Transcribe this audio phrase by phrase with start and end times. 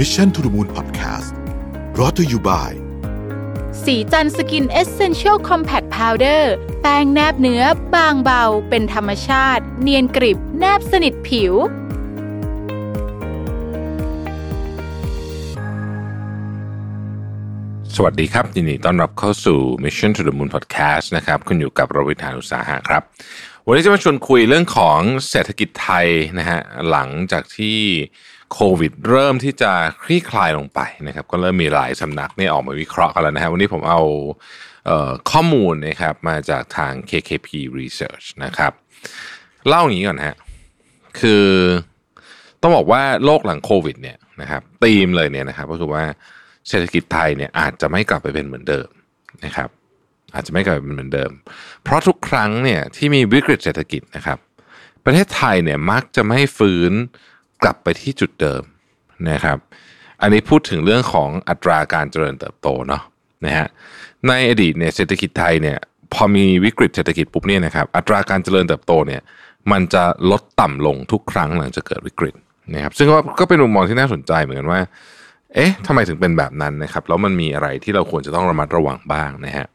[0.00, 1.30] Mission to the Moon Podcast
[1.98, 2.72] รอ t ธออยู่บ่าย
[3.84, 6.52] สีจันสกินเอเซนเชียลคอมแพคพาวเดอร์
[6.82, 7.62] แป้งแนบเนื้อ
[7.94, 11.54] บางเบา เป็นธรรมชาติ เนียนกริบ แนบสนิทผิว
[17.94, 23.02] สวัสดีครับยินดีต้อนรับเข้าสู่ Mission to the Moon Podcast นะครับคุณอยู่กับรวิทยานุสาหะครับ
[23.66, 25.00] วันนี้จะมาชวนคุยเรื่องของ
[25.30, 26.06] เศรษฐกิจไทย
[26.38, 26.60] นะฮะ
[26.90, 27.78] หลังจากที่
[28.52, 34.00] โควิดเริ่มที่จะคลี่คลายลงไปนะครับ ก็เริ่มมีหลายสำนักนี่ออกมาวิเคราะห์กันแล้วนะฮะวันนี้ผมเอา
[34.86, 37.48] เออข้อมูลนะครับมาจากทาง KKP
[37.78, 38.72] Research นะครับ
[39.68, 40.36] เล่าอย่างนี้ก่อนฮะ
[41.20, 41.46] คือ
[42.62, 46.04] ต้องบอกว่าโลกหลังโควิดเนี่ยนะครับธีมเลยเนี่ยนะครับก็คือว่า
[46.68, 48.88] เศรษฐกิจไทยเนี่ยอาจจะไม่กลับไปเป็นเหมือนเดิม
[49.44, 49.68] นะครับ
[50.34, 51.30] อาจจะไม่กลับไปเป็นเหมือนเดิม
[51.82, 54.38] เพราะทุกครั้งเนี่ยที่มีวิกฤตเศรษฐกิจนะครับ
[55.04, 56.92] ประเทศไทยเนี่ยมักจะไม่ฟื้น
[57.62, 58.62] กลับไปที่จุดเดิม
[59.30, 59.58] นะครับ
[60.22, 63.02] อันนี้พูดถึงเรื่องของอัตราการเจริญเติบโตเนาะ
[63.46, 63.68] นะฮะ
[64.28, 65.78] ในอดีตเนี่ยเศรษฐกิจไทยเนี่ย
[66.12, 69.22] พอมีวิกฤตเศรษฐกิจปุ๊บเนี่ยนะครับอัตราการเจริญเติบโตเนี่ย
[69.72, 72.34] มันจะลดต่ำลงทุกครั้งหลังจากเกิดวิกฤต
[72.74, 73.08] นะครับซึ่ง
[73.40, 74.80] ก็เป็นมุมมองที่น่าสนใจเหมือนกันว่า
[75.54, 79.66] เอ๊ะทำไมถึงเป็นแบบนั้นนะครับแล้วมันมีอะไรที่เราควรจะต้องระมัดระวังบ้างนะฮะ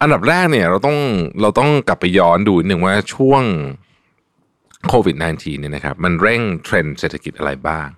[0.00, 0.98] อันดับแรกเนี่ยเราต้อง
[1.42, 3.42] เราต้องกลับไปย้อนดูหนึ่งว่าช่วง
[4.88, 7.88] โควิด -19 เนี่ยนะครับมันเร่งเทรนด์เศรษฐกิจอะไรบ้าง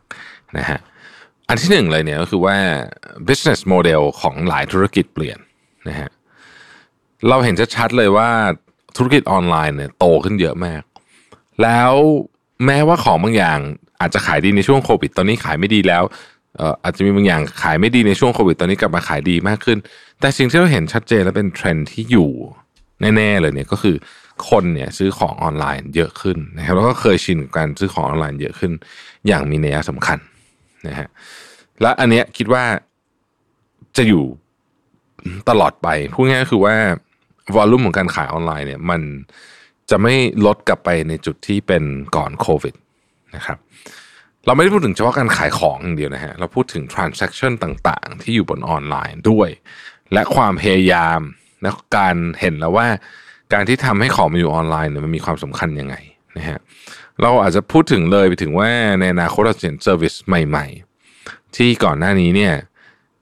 [0.59, 0.79] นะฮะ
[1.49, 2.57] อันที่หนึ่งเลยเนี่ยก็คือว่า
[3.29, 5.39] business model ของหลายธุรกิจเปลี่ยน
[5.89, 6.11] นะฮะ
[7.29, 8.29] เราเห็นชัดๆเลยว่า
[8.97, 10.83] ธุรกิจออนไลน์เนี่ยโตขึ้นเยอะมาก
[11.63, 11.93] แล้ว
[12.67, 13.59] แม้ว่าของบางอย่าง
[14.01, 16.03] อาจจะขายดีในช่วงโควิด ตอนนี้ขายไม่ดีแล้ว
[16.57, 19.79] เอ่ออาจจะมีบางอย่างขายไม่ดีในช่วงโควิด ตอนนี้กลับมาขายดีมากขึ้น
[20.21, 22.31] แต่สิ่งที่เราเห็นชัดเจนและเป็นเทรนด์ที่อยู่
[23.17, 23.97] แน่ๆเลยเนี่ยก็คือ
[24.51, 28.73] คนเนี่ยซื้อของออนไลน์เยอะขึ้นนะครับแล้วก็เคยชินกับการซื้อของออนไลน์เยอะขึ้น
[29.27, 30.19] อย่างมีนัยสำคัญ
[30.89, 31.09] นะฮะ
[31.81, 32.65] และอันเนี้ยคิดว่า
[33.97, 34.25] จะอยู่
[35.49, 36.75] ตลอดไปพูดง่ายๆก็คือว่า
[37.57, 39.01] volume ของการขายออนไลน์เนี่ยมัน
[39.91, 40.15] จะไม่
[40.47, 41.85] ลดกลับไปในจุดที่เป็น
[42.17, 42.75] ก่อนโควิด
[43.37, 43.59] นะครับ
[44.47, 49.49] เราไม่ได้พูดถึงเฉพาะการขายของอย่างเดียวนะฮะเราพูดถึง transaction ต่างๆ ที่อยู่บนออนไลน์ด้วย
[50.13, 51.21] และความพยายาม
[51.63, 52.87] และการเห็นแล้วว่า
[53.55, 55.97] การที่ทำให้ของมันอยู่ออนไลน์เนี่ยมันมีความสำคัญยังไง
[56.39, 56.59] นะฮะ
[57.23, 58.69] เราอาจจะพูดถึงเลยไปถึงว่า
[59.01, 60.67] ในอนาคตเราจะเห็น service ใหม่
[61.13, 62.53] ๆ ที่ก่อนหน้านี้เนี่ย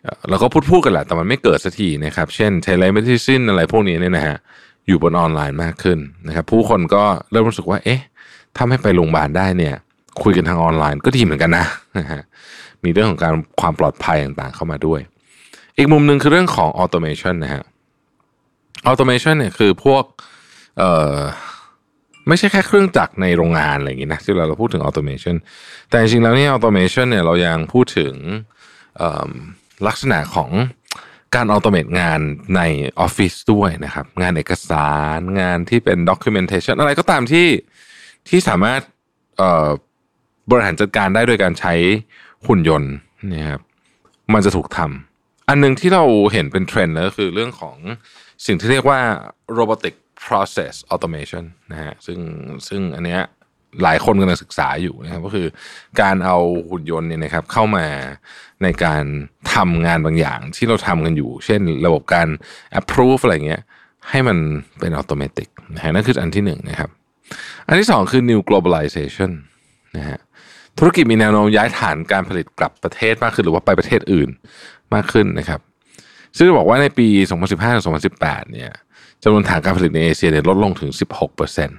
[0.02, 4.36] เอ่อเราก็พูดพูดกันแหละแต่มันไม่เกิดสักทีนะครับ เช่น telemedicine อะไรพวกนี้เนี่ยนะฮะ
[4.88, 8.00] อยู่บนออนไลน์มากขึ้นนะครับ ผู้คนก็เริ่มรู้สึกว่า เอ๊ะ
[8.56, 9.74] ถ้าไม่ไปโรงพยาบาลได้เนี่ย
[10.22, 11.66] คุยกันทางออนไลน์ก็ดีเหมือนกันนะ
[11.98, 12.22] นะฮะ
[12.84, 15.00] มีเรื่องของการความปลอดภัยต่างๆเข้ามาด้วย
[15.78, 17.62] อีกมุมหนึ่งคือเรื่องของ automation นะฮะ
[18.86, 20.04] automation เนี่ยคือพวก
[20.78, 21.18] เอ่อ
[22.28, 25.36] ไม่ใช่แค่เครื่องจักรในโรงงานอะไรอย่างงี้นะที่เราเราพูดถึง automation
[25.88, 28.14] แต่จริงๆแล้วเนี่ย automation เนี่ยเรายังพูดถึง
[29.86, 30.50] ลักษณะของ
[31.34, 32.20] การ automate งาน
[32.56, 32.62] ใน
[33.00, 37.46] ออฟฟิศด้วยนะครับ งานเอกสารงานที่เป็น documentation อะไรก็ตามที่
[38.28, 38.80] ที่สามารถ
[40.50, 41.74] บริหารจัดการได้โดยการใช้
[42.46, 42.92] หุ่นยนต์
[43.32, 43.60] นะครับ
[44.34, 47.76] มันจะถูกทำอันหนึ่งที่เราเห็นเป็นเทรนด์แล้วก็คือเรื่องของ
[48.46, 49.00] สิ่งที่เรียกว่า
[49.58, 49.94] robotic
[50.26, 52.18] process automation นะฮะซึ่ง
[52.68, 53.22] ซึ่งอันเนี้ย
[53.82, 55.46] หลายคนกำลังศึกษาอยู่นะครับก็คือ
[56.00, 56.38] การเอา
[56.70, 57.86] หุ่นยนต์เนี่ยนะครับเข้ามา
[58.62, 59.04] ในการ
[59.54, 62.28] ทำงานบางอย่างที่เราทำกันอยู่ เช่นระบบการ
[62.80, 63.62] approve อะไรเงี้ย
[64.10, 64.38] ให้มัน
[64.80, 66.90] เป็นอัตโนมัตินะฮะนั่นคืออันที่หนึ่งนะครับ
[67.66, 69.30] อันที่สองคือ new globalization
[69.96, 70.18] นะฮะ
[70.78, 74.28] ธุรกิจมีแนวโน้มย้ายฐานการผลิตกลับประเทศมากขึ้นหรือว่าไปประเทศอื่น
[74.94, 75.60] มากขึ้นนะครับ
[76.36, 77.06] ซึ่งจะบอกว่าในปี
[77.80, 78.70] 2015-2018 เนี่ย
[79.22, 80.90] จำนวนฐานการผลิตในเอเชียเนี่ยลดลงถึง
[81.30, 81.70] 16%น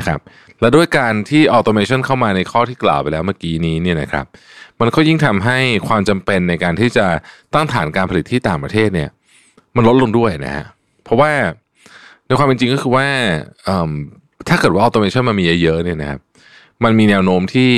[0.00, 0.18] ะครับ
[0.60, 4.26] และด้วยการที่ automation เข้ามาในข้อที่กล่าวไปแล้วเมื่อกี้นี้เนี่ยนะครับ
[4.80, 7.06] มันก็ยิ่งทำให้ความจำเป็นในการที่จะ
[7.54, 9.10] ตั้งฐานการผลิตที่ต่างประเทศเนี่ย
[9.76, 10.66] มันลดลงด้วยนะฮะ
[11.04, 11.32] เพราะว่า
[12.26, 13.06] ในความเป็นจริงก็คือว่า
[14.48, 16.20] ถ้าเกิดว่า automation มันมีเยอะๆเนี่ยนะครับ
[16.84, 17.72] มันมีแนวโน้มที่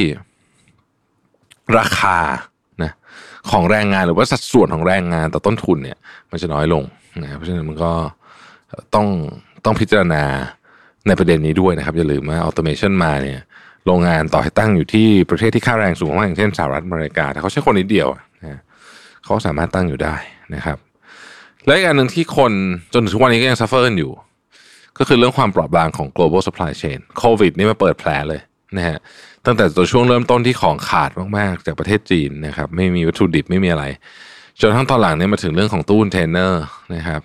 [1.78, 2.18] ราคา
[3.50, 5.98] ของแรงงานหรือว่าสัดส่วนของแรงงานต่อต้นทุนเนี่ย
[6.30, 6.84] มันจะน้อยลง
[7.22, 7.92] นะเพราะฉะนั้นมันก็
[8.94, 9.06] ต้อง
[9.64, 10.22] ต้องพิจารณา
[11.06, 13.40] ในประเด็นนี้ด้วยนะครับอย่าลืมว่า automation มาเนี่ย
[13.86, 18.08] โรงงานต่อให้ตั้งอยู่ที่ประเทศที่ค่าแรงสูงมากอย่างเช่นสหรัฐอเมริกาแต่เขาใช้คนนิดเดียว
[18.42, 18.60] นะ
[19.24, 20.16] เขาสามารถตั้งอยู่ได้
[20.54, 20.78] นะครับ
[21.66, 22.52] และอีกอันหนึ่งที่คน
[22.92, 24.12] จนถึงทุกวันนี้ก็ยัง suffer อยู่
[24.98, 28.40] ก็คือเรื่องความเปราะบางของ global supply chain โควิดนี่มาเปิดแผลเลย
[28.76, 28.98] นะฮะ
[29.44, 33.84] ตั้งแต่ตัวช่วงเริ่มต้นที่ของขาดมากๆ จากประเทศจีนนะครับ ไม่มีวัตถุดิบไม่มีอะไร
[34.60, 37.22] จนทั้งตอนหลังเนี่ยมาถึงเรื่องของตู้คอนเทนเนอร์นะครับ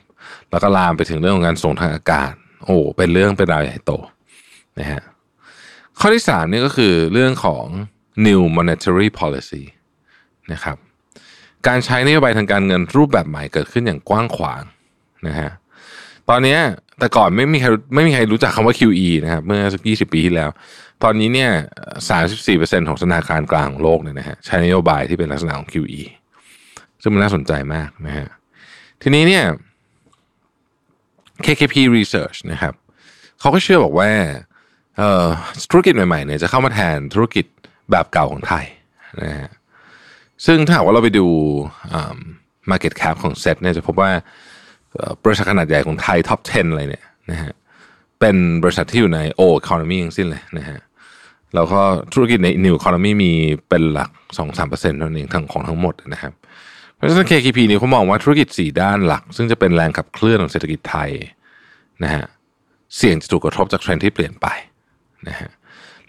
[0.52, 2.34] แล้วก็ลามไปถึงเรื่องของการส่งทางอากาศ
[2.66, 3.92] โอ้เป็นเรื่องเป็นราวใหญ่โต
[4.80, 5.02] นะฮะ
[6.00, 7.66] ข้อที่สามนี่ก็คือเรื่องของ
[8.26, 9.64] new monetary policy
[10.52, 10.78] นะครับ
[11.68, 14.62] การใช้นโยบายทางการเงินรูปแบบใหม่เกิดขึ้นอย่างกว้างขวาง
[15.28, 15.50] นะฮะ
[16.30, 16.58] ตอนนี้
[17.00, 20.50] แต่ก่อนไม่มีใครไม่มีใครรู้จักคำว่า QE นะครับเมื่อสักยี่สิบปีที่แล้ว
[21.04, 21.52] ตอนนี้เนี่ย
[22.10, 26.02] สามสิบสี่เปอร์เซ็นของธนาคารกลางโลกเนี่ยนะฮะใช้นโยบายที่เป็นลักษณะของ QE
[27.02, 28.28] ซึ่งมันน่าสนใจมากนะฮะ
[29.02, 29.44] ทีนี้เนี่ย
[31.46, 32.74] KKP Research นะครับ
[33.40, 34.10] เขาก็เชื่อบอกว่า
[35.70, 37.46] ธุรกิจใหม่ๆเนี่ยจะเข้ามาแทนธุรกิจ
[37.92, 38.66] แบบเก่าของไทย
[39.24, 39.50] นะฮะ
[40.46, 41.28] ซึ่งถ้าหากว่าเราไปดู
[42.72, 44.12] Market Cap ของเซ็ตเนี่ยจะพบว่า
[45.24, 47.54] บริษัทขนาดใหญ่ของไทย top 10 อะไรเนี่ยนะฮะ
[48.20, 50.78] เป็นบริษัทที่อยู่ใน old economy ทั้งสิ้นเลยนะฮะ
[51.56, 51.82] แล้วก็
[52.14, 53.32] ธุรกิจใน new economy มี
[53.70, 54.10] เป็นหลัก
[54.50, 56.34] 2-3%เท่านั้นเองทั้งของทั้งหมดนะครับ
[56.96, 61.10] เพราะฉะนั้น KKP นี่เขามองว่าธุรกิจ 4 ด้านหลัก ซึ่งจะเป็นแรงขับเคลื่อนของเศรษฐกิจไทย
[62.04, 62.26] นะฮะ
[62.98, 64.48] เสี่ยงจะถูกกระทบจากเทรนด์ที่เปลี่ยนไป
[65.28, 65.50] นะฮะ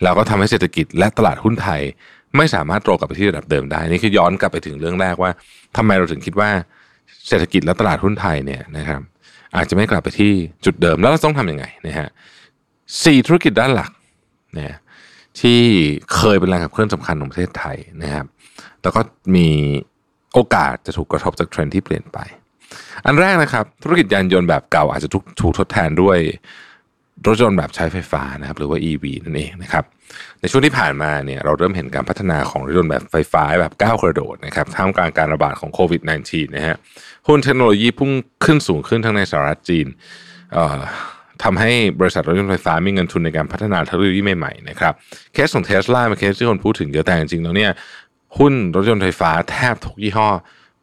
[0.02, 1.80] แล้วก็ทำให้เศรษฐกิจและตลาดหุ้นไทย
[2.36, 5.30] ไม่สามารถโตกลับไปที่ระดับเดิมได้ นี่คือย้อนกลับไปถึงเรื่องแรกว่า
[5.76, 6.50] ทำไมเราถึงคิดว่า
[7.28, 9.00] เศรษฐกิจและตลาดหุ้นไทยเนี่ยนะครับ
[9.56, 10.32] อาจจะไม่กลับไปที่
[10.64, 12.08] จุดเดิมแล้วเราต้องทำยังไงนะฮะ
[13.04, 13.90] สี่ธุรกิจด้านหลัก
[14.58, 14.76] นะ
[15.40, 15.60] ที่
[16.14, 18.26] เคยเป็นแรงขับเคลื่อนสำคัญของประเทศไทยนะครับ
[18.82, 19.00] แล้วก็
[19.36, 19.48] มี
[20.34, 22.18] โอกาสจะถูกกระทบจากเทรนด์ที่เปลี่ยนไป
[23.04, 25.10] อันแรกนะครับ ธุรกิจยานยนต์แบบเก่าอาจจะ
[25.40, 26.18] ถูกทดแทนด้วย
[27.26, 29.84] รถยนต์แบบใช้ไฟฟ้านะครับหรือว่า EV นั่นเองนะครับ
[30.40, 36.76] ในช่วงที่ผ่านมาเนี่ยเราเริ่มเห็นการพัฒนาของรถยนต์แบบไฟฟ้าแบบก้าวกระโดดนะครับท่ามกลางการระบาดของโควิด -19 นะฮะ
[37.28, 38.10] หุ้นเทคโนโลยีพุ่ง
[38.44, 39.86] ขึ้นสูงขึ้นทั้งในสหรัฐจีน
[41.42, 41.70] ทำให้
[42.00, 44.92] บริษัทรถยนต์ไฟฟ้ามีเงินทุนในการพัฒนาเทคโนโลยีใหม่ๆนะครับ
[45.32, 47.70] เคสของเทสลาเป็นเคสที่คนพูดถึงเยอะแต่จริงๆแล้วเนี่ย
[48.38, 50.28] หุ้นรถยนต์ไฟฟ้าแทบทุกยี่ห้อ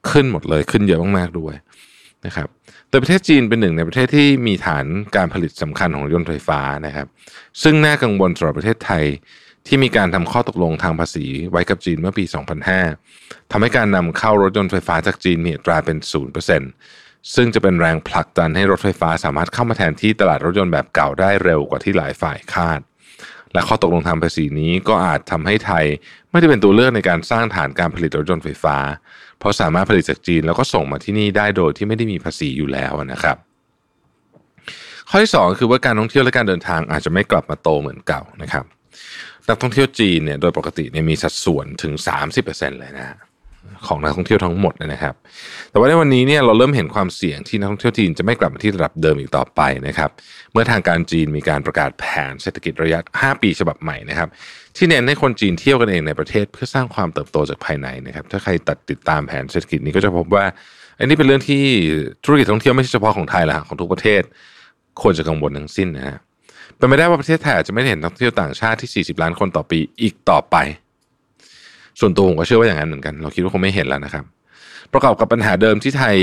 [0.10, 1.56] ขึ้นหมดเลยขึ้นเยอะมากๆด้วย
[2.26, 2.48] นะครับ
[2.90, 7.08] โดยประเทศจีนเป็นหนึ่งในประเทศที่มีฐานการผลิตสำคัญของรถยนต์ไฟฟ้านะครับ
[7.64, 9.06] ซึ่งน่ากังวลสำหรับประเทศไทย
[9.68, 12.26] ที่มีการทำข้อตกลงทางภาษีไว้กับจีนเมื่อปี
[12.88, 15.98] 2005ทำให้การนำเข้ารถยนต์ไฟฟ้าจากจีนมีอัตราเป็น
[16.38, 22.80] 0% ซึ่งจะเป็นแรงผลักดันให้รถไฟฟ้าสามารถเข้ามาแทนที่ตลาดรถยนต์แบบเก่าได้เร็วกว่าที่หลายฝ่ายคาด
[23.54, 25.86] และข้อตกลงทางภาษีนี้ก็อาจทำให้ไทย
[26.32, 28.78] ไม่ได้เป็นตัวเลือกในการสร้างฐานการผลิตรถยนต์ไฟฟ้า
[29.40, 33.38] เพราะสามารถผลิตจากจีนแล้วก็ส่งมาที่นี่ได้โดยที่ไม่ได้มีภาษีอยู่แล้วนะครับ
[35.10, 38.66] ข้อที่ 2 คือว่าการท่องเที่ยวและการเดินทางอาจจะไม่กลับมาโตเหมือนเก่านะครับ
[39.50, 41.94] นักท่องเที่ยวจีนเนี่ยโดยปกติเนี่ยมีสัดส่วนถึง
[42.38, 43.16] 30%เลยนะ
[43.88, 45.16] ของนักท่องเที่ยวทั้งหมดนะครับ
[45.72, 50.10] แต่ว่าในวันนี้เนี่ยเราเริ่มเห็นความเสี่ยงที่นักท่องเที่ยวจีนจะไม่กลับมาที่ระดับเดิมอีกต่อไปนะครับ
[50.52, 54.30] เมื่อทางการจีนมีการประกาศแผนเศรษฐกิจระยะ 5 ปีฉบับใหม่นะครับ
[54.78, 60.46] ที่เน้นให้คนจีนเที่ยวกันเองในประเทศเพื่อสร้างความเติบโตจากภายในนะครับ ถ้าใครตัดติดตามแผนเศรษฐกิจนี้ก็จะพบว่า
[61.00, 61.64] อันนี้เป็นเรื่องที่
[62.26, 64.22] ธุรกิจท่องเที่ยวไม่ใช่เฉพาะของไทยละของทุกประเทศ
[65.02, 66.18] ควรจะกังวลทั้งสิ้นนะฮะ
[66.78, 70.56] เป็นไปได้ว่าประเทศไทยอาจจะไม่เห็นนักท่องเที่ยวต่างชาติที่ 40 ล้านคนต่อปีอีกต่อไป
[72.00, 74.26] ส่วนตัวผมก็เชื่อว่าอย่างนั้นเหมือนกัน เราคิดว่าคงไม่เห็นแล้วนะครับ
[74.94, 76.16] ประกอบกับปัญหาเดิมที่ไทย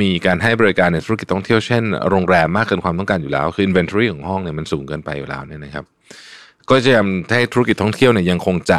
[0.00, 5.84] มีการให้บริการในธุรกิจท่องเที่ยวเช่นโรงแรมมากเกินความต้องการอยู่แล้ว คือ inventory ของห้องเนี่ยมันสูงเกินไปอยู่แล้วเนี่ยนะครับ
[6.70, 8.78] ก็จะทำให้ธุรกิจท่องเที่ยวเนี่ยยังคงจะ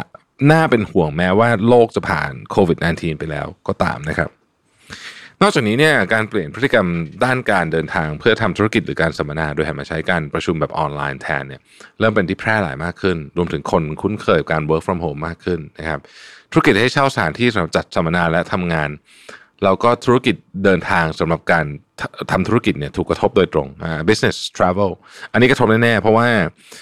[0.50, 4.30] น่าเป็นห่วงแม้ว่าโลกจะผ่านโควิด -19 ไปแล้วก็ตามนะครับ
[5.42, 6.86] นอกจากนี้เนี่ยการเปลี่ยนพฤติกรรม
[7.24, 11.60] ด้านการเดินทาง เพื่อทำธุรกิจหรือการสัมมนา โดยหันมาใช้การประชุมแบบออนไลน์แทนเนี่ย
[11.98, 16.00] เริ่มเป็นที่แพร่หลายมากขึ้น รวมถึงคนคุ้นเคยกับการ work from home มากขึ้นนะครับ
[16.52, 18.90] ธุรกิจให้เช่าสถานที่สำหรับจัดสัมมนาและทำงาน
[19.64, 21.64] แล้วก็ธุรกิจเดินทางสำหรับการ
[22.32, 23.68] ทำธุรกิจเนี่ยถูกกระทบโดยตรง
[24.08, 24.90] business travel
[25.32, 26.26] อันนี้กระทบแน่ๆเพราะว่า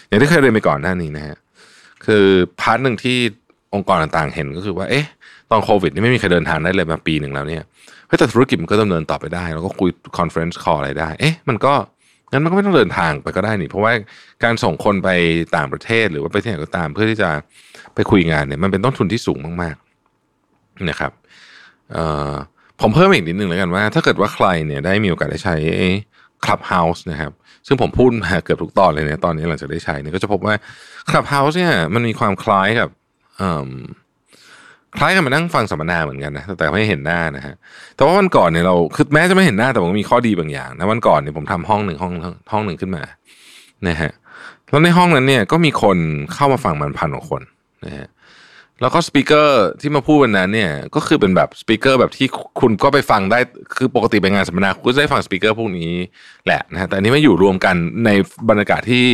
[0.08, 1.36] อย่างที่เคยเรียนไปก่อนหน้านี้นะฮะ
[2.06, 2.24] คือ
[2.60, 3.16] พาร์ทหนึ่งที่
[3.74, 5.06] องค์กรต่างๆเห็นก็คือว่าเอ๊ะ
[5.50, 7.62] ตอนโควิดนี่ไม่มีใครเดินทางได้เลยมาปีหนึ่งแล้วเนี่ย
[8.08, 11.74] เฮ้ยแต่ธุรกิจมันก็ดำเนินต่อไปได้ แล้วก็คุย conference call อะไรได้ เอ๊ะมันก็
[12.36, 13.92] งั้นมันก็ไม่ต้องเดินทางไปก็ได้นี่ เพราะว่า
[14.44, 15.08] การส่งคนไป
[15.56, 17.30] ต่างประเทศหรือว่าไปที่ไหนก็ตาม เพื่อที่จะ
[17.94, 21.12] ไปคุยงานเนี่ยมันเป็นต้นทุนที่สูงมากๆนะครับ
[21.92, 22.32] เอ่อ
[22.80, 25.56] ผมเพิ่มอีกนิดนึงแล้วกันว่า ถ้าเกิดว่าใครเนี่ยได้มีโอกาสได้ใช้
[26.44, 27.32] Clubhouse นะครับ
[27.66, 30.54] ซึ่งผมพูดมาเกือบทุกตอนเลยเนี่ยตอนนี้หลังจากได้ใช้เนี่ยก็จะพบว่า
[31.10, 32.88] Clubhouse เนี่ยมันมีความคล้ายกับ
[34.98, 37.54] คล้ายกันมานั่งฟังสัมมนาเหมือนกันนะแต่ไม่เห็นหน้านะฮะ
[37.96, 42.12] แต่ว่าวันก่อนเนี่ยเราคือแม้จะไม่เห็นหน้าแต่มันมีข้อดีบางอย่างนะวันก่อนเนี่ยผมทำห้องหนึ่งห้อง
[42.52, 43.02] ห้องหนึ่งขึ้นมา
[43.88, 44.12] นะฮะ
[44.70, 45.96] แล้วในห้องนั้นเนี่ยก็มีคน
[46.34, 47.42] เข้ามาฟังมันพันกว่าคน
[47.84, 48.06] นะฮะ
[48.80, 52.26] แล้วก็ speaker ที่มาพูดวันนั้นเนี่ยก็คือเป็นแบบ speaker แบบที่
[52.60, 53.38] คุณก็ไปฟังได้
[53.76, 55.92] คือปกติไปงานสัมมนาคุณก็ได้ฟัง speaker พวกนี้
[56.46, 58.10] แหละนะฮะแต่อันนี้มาอยู่รวมกันใน
[58.48, 59.06] บรรยากาศที่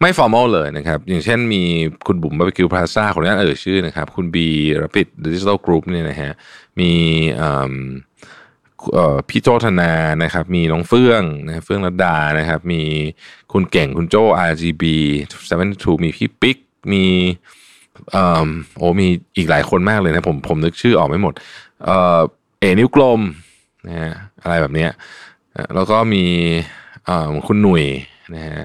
[0.00, 1.62] ไม่ formal เลยนะครับ อย่างเช่นมี
[2.06, 4.46] คุณบุ๋ม Bar B Q Plaza คนนี้เอ่ยชื่อนะครับ คุณบี
[4.82, 6.32] Rabbit Digital Group เนี่ยนะฮะ
[6.80, 6.92] มี
[9.28, 12.82] พี่โจ้ธนานะครับ มีน้องเฟื่องนะเฟื่องรัดดานะครับ มี
[13.52, 14.16] คุณเก่งคุณโจ
[14.50, 14.84] RGB
[15.40, 16.56] 72มีพี่ปิ๊ก
[16.92, 17.04] มี
[18.76, 21.34] โอ้มีอีกหลายคนมากเลยนะผมผมนึกชื่อออกไม่หมด
[21.84, 22.20] เออ
[22.60, 23.20] เอนิ้วกลม
[23.88, 24.90] นะฮะอะไรแบบเนี้ย
[25.74, 26.24] แล้วก็มี
[27.04, 27.84] เออคุณหนุ่ย
[28.34, 28.60] นะฮะ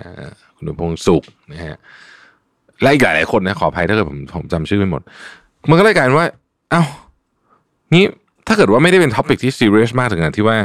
[0.56, 1.76] คุณหนุ่ยพงศ์สุขนะฮะ
[2.82, 5.02] และอีกหลายหลายคนนะขออภัยถ้าเกิดผมผมจำชื่อไม่หมด
[5.70, 6.30] มันก็เลยกลายว่า
[6.72, 6.84] เอ้า
[7.94, 8.06] งี้
[8.48, 10.58] ถ้าเกิดว่าไม่ได้เป็น topic ที่ซีเรียสมากถึงขนาดที่ว่า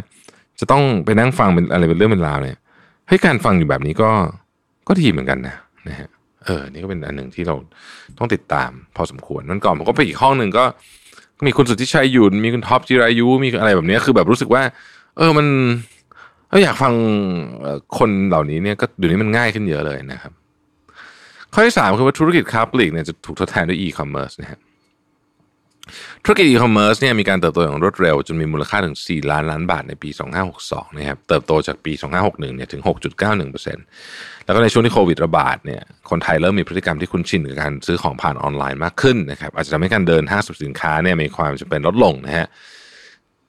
[0.60, 2.58] จะต้องไปนั่งฟังเป็นอะไรเป็นเรื่องเป็นราวเนี่ย
[3.08, 4.10] เฮ้ยการฟังอยู่แบบนี้ก็
[4.88, 5.54] ก็ดีเหมือนกันนะ
[5.88, 6.08] นะฮะ
[6.44, 7.54] เออ นี่ก็เป็นอันหนึ่งที่เรา
[8.18, 10.64] ต้องติดตาม พอสมควรวันก่อนผมก็ไปอีกห้องหนึ่งก็
[11.46, 14.62] มีคุณสุทธิชัย หยุ่นมีคุณท็อปจิรายุส มีอะไรแบบนี้คือแบบรู้สึกว่า
[15.16, 15.46] เออมัน
[16.50, 16.92] เอออยากฟัง
[17.98, 20.32] คนเหล่านี้เนี่ยก็เดี๋ยวนี้มันง่ายขึ้นเยอะเลยนะครับ
[21.52, 24.60] ข้อที่สามคือว่าธุรกิจค้าปลีกเนี่ยจะถูกทดแทนด้วยอีคอมเมิร์ซนะครับ
[26.24, 30.10] ธุรกิจอีคอมเมิร์ซเนี่ยมีการเติบโตอย่างรวดเร็ว จนมีมูลค่าถึง 4 ล้านล้านบาทในปี
[30.54, 32.82] 2562 นะครับ เติบโตจากปี 2561 เนี่ยถึง
[33.44, 42.46] 6.91%แล้วก็ในช่วงที่โควิดระบาดเนี่ย คนไทยเริ่มมีพฤติกรรมที่คุ้นชินกับการซื้อของผ่านออนไลน์มากขึ้นนะครับ อาจจะทำให้การเดินห้างสรรพสินค้าเนี่ยมีความจำเป็นลดลงนะฮะ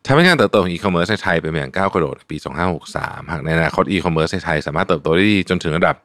[0.06, 2.38] ทำให้การเติบโตของอีคอมเมิร์ซในไทยเป็นอย่างก้าวกระโดดในปี
[2.84, 5.96] 2563 หากในอนาคตอีคอมเมิร์ซในไทยสามารถเติบโตได้ดีจนถึงระดับ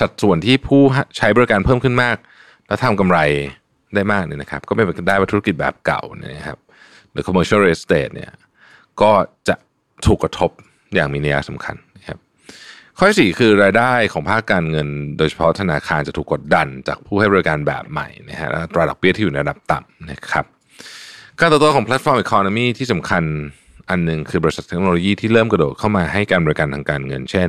[0.00, 0.82] สัดส่วนที่ผู้
[1.16, 2.16] ใช้บริการเพิ่มขึ้นมาก
[2.68, 3.18] และทำกำไร
[3.96, 6.58] ได้มากเนี่ยนะครับ ก็ไม่เป็นได้ว่าธุรกิจแบบเก่านะครับ
[7.12, 8.32] หรือ commercial real estate เนี่ย
[9.00, 9.10] ก็
[9.48, 9.54] จะ
[10.06, 10.50] ถูกกระทบ
[10.94, 12.18] อย่างมีนัยสำคัญนะครับ
[12.98, 20.44] ข้อสี่คือรายได้ของภาคการเงิน โดยเฉพาะธนาคารจะถูกกดดัน จากผู้ให้บริการแบบใหม่นะฮะและอัตราดอกเบี้ยที่อยู่ในระดับต่ำนะครับ
[21.40, 23.22] การเติบโตของ platform economy ที่สำคัญ
[23.90, 27.48] อันหนึ่งคือบริษัทเทคโนโลยีที่เริ่มกระโดดเข้ามาให้การบริการทางการเงิน เช่น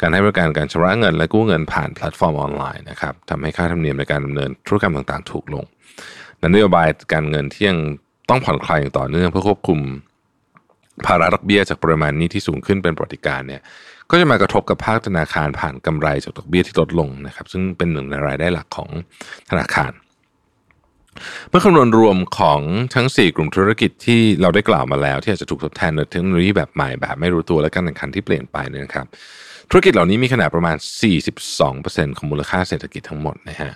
[0.00, 5.64] การให้บริการการชำระเงิน และกู้เงินผ่านแพลตฟอร์มออนไลน์นะครับทำให้ค่าธรรมเนียมในการดำเนินธุรกรรมต่างๆ ถูกลง
[6.54, 7.78] นโยบายการเงินที่ยัง
[8.30, 9.78] ต้องผ่อนคลายอย่างต่อเนื่องเพื่อควบคุม
[11.06, 13.62] ภาระดอกเบี้ยจากปริมาณนี้ที่สูงขึ้นเป็นปฏิการเนี่ย
[14.10, 18.90] ก็จะมากระทบกับภาคธนาคารผ่านกำไรจากดอกเบี้ยที่ลดลงนะครับ ซึ่งเป็นหนึ่งในรายได้หลักของ
[19.50, 19.92] ธนาคาร
[21.48, 22.60] เมื่อคำนวณรวมของ
[22.94, 29.06] ทั้ง 4 กลุ่มธุรกิจที่เราได้กล่าวมาแล้ว ที่อาจจะถูกทดแทนโดยเทคโนโลยีแบบใหม่แบบไม่รู้ตัวและการแข่งขันที่เปลี่ยนไปเนี่ยนะครับ
[29.70, 30.76] ธุรกิจเหล่านี้มีขนาดประมาณ
[31.46, 33.72] 42%ของมูลค่าเศรษฐกิจทั้งหมดนะฮะ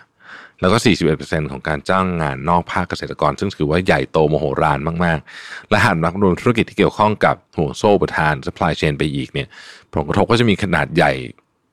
[0.60, 0.76] แล้วก็
[1.14, 9.48] 41%ของการจ้างงานนอกภาคเกษตรกร ซึ่งถือว่าใหญ่โตโมโหรานมาก ๆ และหากนับรวมธุรกิจที่เกี่ยวข้องกับห่วงโซ่ประทาน supply chain ไปอีกเนี่ย
[9.92, 11.12] ผลกระทบก็จะมีขนาดใหญ่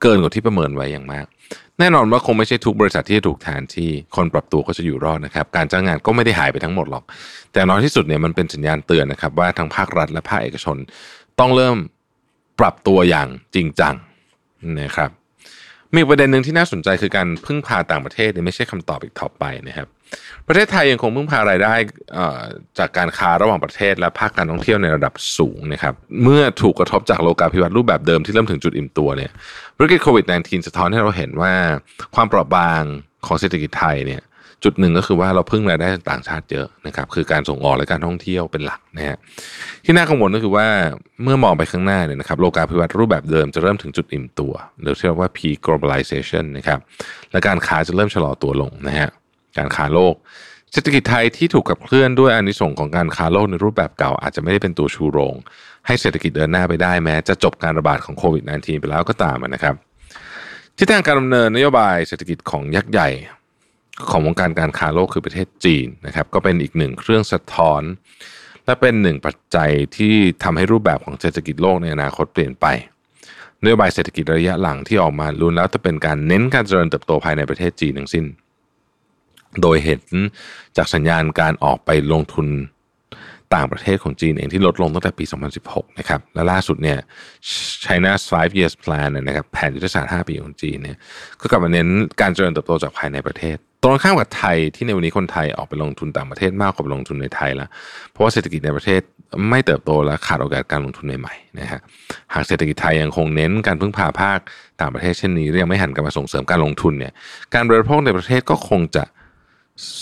[0.01, 1.25] เกินกว่าที่ประเมินไว้อย่างมาก
[1.79, 7.03] แน่นอนว่าคงไม่ใช่ทุกบริษัทที่จะถูกแทนที่คนปรับตัวก็จะอยู่รอดนะครับ การจ้างงานก็ไม่ได้หายไปทั้งหมดหรอก
[7.53, 10.77] แต่น้อยที่สุดเนี่ยมันเป็นสัญญาณเตือนนะครับว่าทั้งภาครัฐและภาคเอกชน
[11.39, 11.77] ต้องเริ่ม
[12.59, 13.95] ปรับตัวอย่างจริงจัง
[14.80, 15.10] นะครับ
[15.96, 19.88] มีประเด็นหนึ่งที่น่าสนใจคือการพึ่งพาต่างประเทศเนี่ยไม่ใช่คำตอบอีกต่อไปนะครับ
[20.48, 21.74] ประเทศไทยยังคงพึ่งพารายได้
[22.80, 29.32] จากการค้าระหว่างประเทศและภาคการท่องเที่ยวในระดับสูงนะครับ เมื่อถูกกระทบจากโลกาภิวัตน์รูปแบบเดิมที่เริ่มถึงจุดอิ่มตัวเนี่ย
[29.78, 31.54] วิกฤตโควิด -19 สะท้อนให้เราเห็นว่า
[32.16, 32.84] ความเปราะบาง
[33.25, 34.22] ของเศรษฐกิจไทยเนี่ย
[34.63, 39.18] จุดหนึ่งก็คือว่าเราพึ่งรายได้ต่างชาติเยอะนะครับ คือการส่งออกและการท่องเที่ยวเป็นหลักนะฮะ
[39.86, 40.68] ที่น่ากังวลก็คือว่า
[41.24, 46.80] เมื่อมองไปข้างหน้าเนี่ยนะครับโลกาภิวัตน์รูปแบบเดิมจะเริ่มถึงจุดอิ่มตัว หรือที่เรียกว่า P globalization นะครับ
[47.32, 49.10] และการค้าจะเริ่มชะลอตัวลงนะฮะ
[49.58, 50.16] การค้าโลก
[50.74, 55.36] เศรษฐกิจไทยที่ถูกกับเคลื่อนด้วยอานิสงของการค้าโลกในรูปแบบเก่าอาจจะไม่ได้เป็นตัวชูโรง
[55.88, 59.75] ให้เศรษฐกิจเดินหน้าไปได้แม้ จะจบการระบาดของโควิด -19 ไปแล้วก็ตามนะครับ
[60.78, 63.10] ที่ทางการดำเนินนโยบายเศรษฐกิจของยักษ์ใหญ่
[64.10, 67.84] ของวงการการค้าโลกคือประเทศจีนนะครับ ก็เป็นอีกหนึ่งเครื่องสะท้อน
[68.65, 72.65] และเป็นหนึ่งปัจจัยที่ทำให้รูปแบบของเศรษฐกิจโลกในอนาคตเปลี่ยนไป
[73.63, 78.25] นโยบายเศรษฐกิจระยะหลังที่ออกมารุนแล้วจะเป็นการเน้นการเจริญเติบโตภายในประเทศจีนทั้งสิ้น
[79.62, 80.01] โดยเห็น
[80.77, 82.48] จากสัญญาณการออกไปลงทุน
[83.56, 85.25] ต่างประเทศของจีนเองที่ลดลงตั้งแต่ปี
[85.62, 86.98] 2016 นะครับ และล่าสุดเนี่ย
[87.84, 90.98] China's five years plan นะครับ แผนยุทธศาสตร์ 5 ปีของจีนเนี่ย
[91.39, 91.88] ก็กลับมาเน้น
[92.22, 97.69] การเจริญเติบโตจากภายในประเทศ ตรงข้ามกับไทยที่ในวันนี้คนไทยออกไปลงทุนต่างประเทศมากกว่าลงทุนในไทยแล้ว
[98.12, 99.01] เพราะว่าเศรษฐกิจในประเทศ
[99.50, 101.79] ไม่เติบโตและขาดโอกาสการลงทุนใหม่ๆนะฮะ
[102.33, 104.39] หากเศรษฐกิจไทยยังคงเน้นการพึ่งพาภาค
[104.81, 107.13] ต่างประเทศเช่นนี้ยังไม่หันกลับมาส่งเสริมการลงทุนเนี่ย
[107.53, 109.03] การบริโภคในประเทศก็คงจะ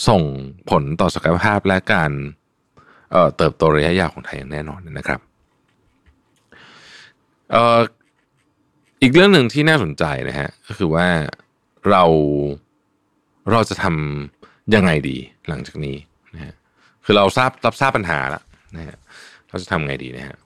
[0.08, 0.24] ส่ง
[0.70, 2.12] ผลต่อศักยภาพและการ
[3.12, 5.20] เเติบโตระยะยาวของไทยอย่างแน่นอนนะครับ
[9.02, 11.08] อีกเรื่องหนึ่งที่น่าสนใจนะฮะก็คือว่า
[11.92, 12.04] เรา
[13.52, 15.18] เราจะทำยังไงดี
[15.50, 15.98] หลังจากนี้
[16.34, 16.54] นะฮะ
[17.06, 18.44] คือเราทราบรับทราบปัญหาแล้ว
[18.76, 18.98] นะฮะ
[19.50, 20.38] เราจะทำไงดีนะฮะ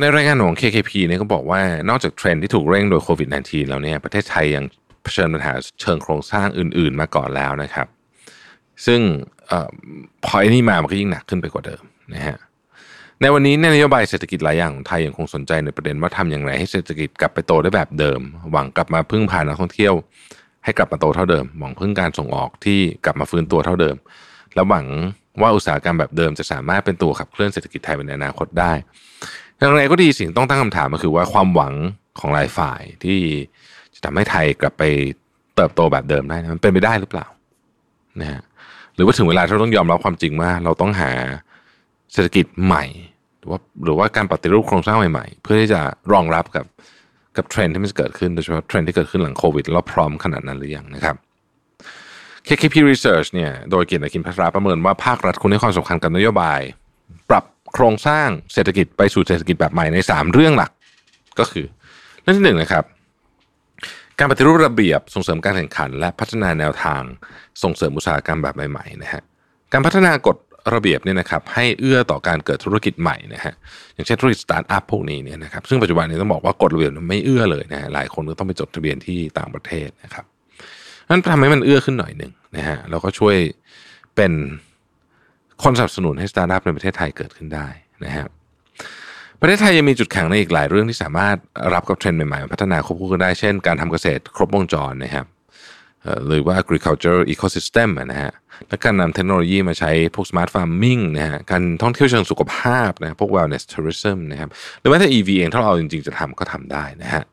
[0.00, 4.64] ในรายงานของ KKP เนี่ยก็บอกว่านอกจากเทรนด์ที่ถูกเร่งโดยโควิด -19 แล้วเนี่ยประเทศไทยยัง
[5.02, 7.86] เผชิญปัญหาเชิงโครงสร้างอื่น ๆ มาก่อนแล้วนะครับ
[8.86, 9.00] ซึ่ง
[10.24, 11.82] พอไอ้นี่มามันก็ยิ่งหนักขึ้นไปกว่าเดิม
[12.14, 12.36] นะฮะ
[13.20, 18.20] ในวันนี้นโยบายเศรษฐกิจหลายอย่างของไทยยังคงสนใจในประเด็นว่าทำอย่างไรให้เศรษฐกิจกลับไปโตได้แบบเดิม
[18.52, 19.94] หวังกลับมาพึ่งพานักท่องเที่ยว
[20.64, 23.96] ให้กลับมาโตเท่าเดิมหวังพึ่งการส่งออกที่กลับมาฟื้นตัวเท่าเดิม
[24.54, 24.86] แล้วหวัง
[25.40, 28.72] ว่าอุตสาหกรรมแบบเดิมจะสามารถเป็นตัวขับเคลื่อนเศรษฐกิจไทยในอนาคตได้
[29.58, 31.74] อย่างไรก็ดีสิ่งต้องตั้งคำถามก็คือว่าความหวัง
[32.18, 33.18] ของหลายฝ่ายที่
[33.94, 34.82] จะทำให้ไทยกลับไป
[35.56, 37.26] เติบโตแบบเดิมได้มันเป็นไปได้หรือเปล่า
[38.20, 38.42] นะฮะ
[38.94, 41.10] หรือว่าถึงเวลาเราต้องยอมรับความจริงว่าเราต้องหา
[42.12, 42.84] เศรษฐกิจใหม่
[43.38, 45.80] หรือว่าหรือว่าการปฏิรูปโครงสร้างใหม่ ๆ เพื่อที่จะ
[46.12, 46.64] รองรับกับ
[47.36, 51.16] กับเทรนที่มันเกิดขึ้นโดยเฉพาะเทรนที่เกิดขึ้นหลังโควิดแล้วพร้อมขนาดนั้นหรือยังนะครับ
[52.46, 56.60] KKP Research เนี่ยโดยเกียรติกินพัทราประเมินว่าภาครัฐคุณให้ความสำคัญกับนโยบาย
[57.30, 57.44] ปรับ
[57.74, 60.70] โครงสร้างเศรษฐกิจไปสู่เศรษฐกิจแบบใหม่ใน 3 เรื่องหลัก
[61.38, 61.66] ก็คือ
[62.22, 62.84] เรื่องที่หนึ่งนะครับ
[64.18, 67.02] การปฏิรูประเบียบส่งเสริมการแข่งขัน และพัฒนาแนวทาง
[67.62, 69.22] ส่งเสริมอุตสาหกรรมแบบใหม่ๆนะฮะ
[69.72, 70.36] การพัฒนากฎ
[70.74, 73.54] ระเบียบเนี่ยนะครับให้เอื้อต่อการเกิดธุรกิจใหม่นะฮะ
[73.94, 80.24] อย่างเช่นธุรกิจสตาร์ทอัพพวกนี้เนี่ยนะครับซึ่งปัจจุบันนี้ต้องบอกว่ากฎระเบียบไม่เอื้อเลยนะฮะหลายคนก็ต้องไปจดทะเบียนที่ต่างประเทศนะครับ
[81.10, 83.36] นั้นทำให้มันเอื้อขึ้นหน่อยหนึ่งนะฮะแล้วก็ช่วย
[84.16, 84.32] เป็น
[85.62, 87.66] คนสนับสนุนให้สตาร์ทอัพในประเทศไทยเกิดขึ้นได้
[88.04, 88.26] นะฮะ
[89.40, 91.36] ประเทศไทยยังมีจุดแข็งในอีกหลายเรื่องที่สามารถ
[91.74, 95.26] รับกับเทรนด์ใหม่ๆ พัฒนาควบคู่กันได้เช่นการทำเกษตรครบวงจรนะครับ
[96.26, 98.32] หรือว่า agriculture ecosystem นะฮะ
[98.68, 107.24] และการนำเทคโนโลยีมาใช้พวก smart farming นะฮะการท่องเที่ยวเชิงสุขภาพนะพวก wellness tourism นะครับหรือแม้แต่ EV เองถ้าเราจริงๆจะทำก็ทำได้นะฮะ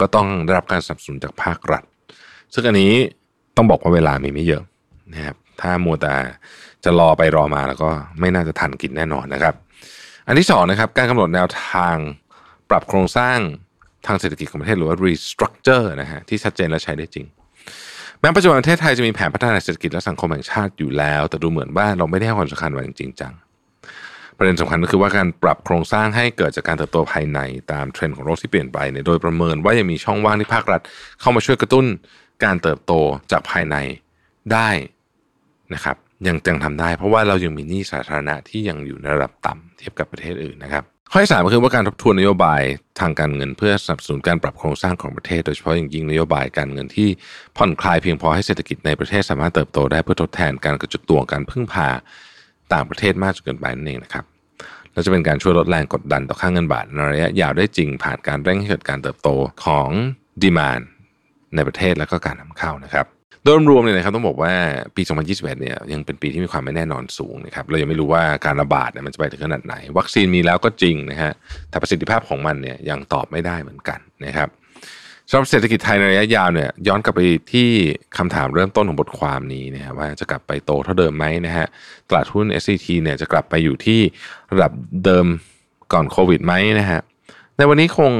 [0.00, 1.82] ก็ต้องได้รับการสนับสนุนจากภาครัฐ
[2.54, 2.92] ซึ่งอันนี้
[3.56, 4.62] ต้องบอกว่าเวลามีไม่เยอะ
[5.14, 6.14] นะครับถ้ามัวแต่
[6.84, 9.54] จะรอไปรอมาแล้วก็ไม่น่าจะทันกินแน่นอนนะครับ
[10.26, 11.96] อันที่สองนะครับการกำหนดแนวทาง
[12.70, 13.38] ปรับโครงสร้าง
[14.06, 17.26] ทางเศรษฐกิจของประเทศหรือว่า restructure นะฮะที่ชัดเจนและใช้ได้จริง
[18.26, 23.32] ม้ปัจจุบันประเทศไทยจะมีแผนพัฒนาเศรษฐกิจและสังคมแห่งชาติอยู่แล้ว แต่ดูเหมือนว่าเราไม่ได้ให้ความสำคัญมันจริงจัง
[24.36, 27.40] ประเด็นสำคัญก็คือว่าการปรับโครงสร้างให้เกิดจากการเติบโตภายใน
[27.72, 30.80] ตามเทรนด์ของโลกที่เปลี่ยนไปเนี่ยโดยประเมินว่ายังมีช่องว่างที่ภาครัฐ
[31.20, 31.86] เข้ามาช่วยกระตุ้น
[32.44, 32.92] การเติบโต
[33.32, 33.76] จากภายใน
[34.52, 34.68] ได้
[35.74, 40.84] นะครับยังจังทำได้ เพราะว่าเรายังมีหนี้สาธารณะที่ยังอยู่ในระดับต่ำเทียบกับประเทศอื่นนะครับ
[41.16, 42.62] ข้อที่สามก็คือว่าการทบทวนนโยบาย
[43.00, 47.08] ทางการเงิน เพื่อสนับสนุนการปรับโครงสร้างของประเทศ โดยเฉพาะอย่างยิ่งนโยบายการเงินที่
[47.56, 51.88] ผ่อนคลายเพียงพอให้เศรษฐกิจในประเทศสามารถเติบโตได้เพื่อทดแทนการกระจุกตัวการพึ่งพา
[52.72, 54.24] ต่างประเทศมากจนเกินไปนั่นเองนะครับ
[54.92, 59.28] และจะเป็นการช่วยลดแรงกดดันต่อค่าเงินบาทในระยะยาวได้จริงผ่านการเร่งให้เกิดการเติบโต
[59.64, 59.88] ของ
[60.42, 60.80] ดีมาน
[61.54, 63.06] ในประเทศและก็การนำเข้านะครับ
[63.44, 64.52] โดยรวมเนี่ยนะครับต้องบอกว่า
[64.96, 71.32] ปี 2021 เนี่ยยังเป็นปีที่มีความไม่แน่นอนสูงนะครับเรายังไม่รู้ว่าการระบาดเนี่ยมันจะไปถึงขนาดไหน วัคซีนมีแล้วก็จริงนะฮะ
[71.70, 74.48] แต่ประสิทธิภาพของมันเนี่ยยังตอบไม่ได้เหมือนกันนะครับ
[75.30, 77.20] สำหรับเศรษฐกิจไทยในระยะยาวเนี่ยย้อนกลับไป
[77.52, 77.68] ที่
[78.18, 81.66] คำถามเริ่มต้นของบทความนี้นะฮะว่าจะกลับไปโตเท่าเดิมไหมนะฮะ
[82.08, 84.00] ตลาดหุ้น SCT เนี่ยจะกลับไปอยู่ที่
[84.52, 84.72] ระดับ
[85.04, 85.26] เดิม
[85.92, 87.00] ก่อนโควิดไหมนะฮะ
[87.56, 88.12] ในวันนี้คง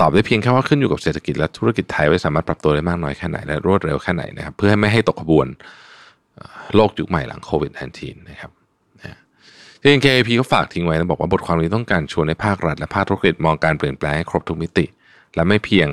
[0.00, 5.46] ตอบได้เพียงแค่ว่าขึ้นอยู่กับเศรษฐกิจและธุรกิจไทยว่าสามารถปรับตัวได้มากน้อยแค่ไหนและรวดเร็วแค่ไหนนะครับ เพื่อไม่ให้ตกขบวน
[6.74, 8.50] โลกยุคใหม่หลังโควิด -19 นะครับ
[9.80, 14.86] จริง KAP ก็ฝากทิ้งไว้นะบอกว่าบทความนี้ต้องการชวนให้ภาครัฐและภาคธุรกิจมองการเปลี่ยนแปลงให้ครบทุกมิติ
[15.34, 15.88] และไม่เพียง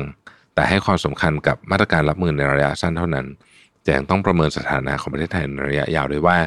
[0.55, 3.25] แต่ให้ความสำคัญกับมาตรการรับมือในระยะสั้นเท่านั้น
[3.83, 6.37] แต่ยังต้องประเมินสถานะของประเทศไทยในระยะยาวด้วยว่า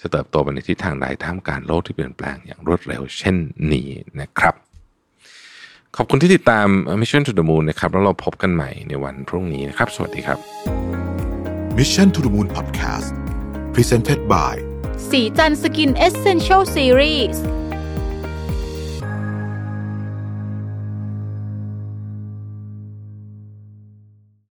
[0.00, 3.36] จะเติบโตไปในทิศทางใดท่ามกลางโลกที่เปลี่ยนแปลงอย่างรวดเร็วเช่น
[3.72, 3.88] นี้
[4.20, 4.54] นะครับ
[5.96, 6.68] ขอบคุณที่ติดตาม
[7.00, 10.38] Mission to the Moon นะครับแล้วเราพบกันใหม่ในวันพรุ่งนี้นะครับ สวัสดีครับ
[11.78, 13.08] Mission to the Moon Podcast
[13.74, 14.54] Presented by
[15.10, 17.42] สีจันสกินเอเซนเชลซีรีส์